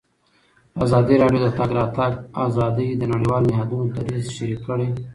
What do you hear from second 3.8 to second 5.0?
دریځ شریک کړی.